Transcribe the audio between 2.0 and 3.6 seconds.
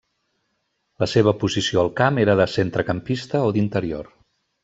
camp era de centrecampista o